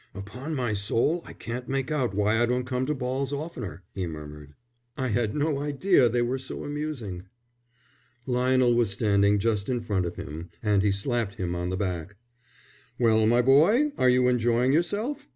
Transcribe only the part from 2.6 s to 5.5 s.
come to balls oftener," he murmured. "I had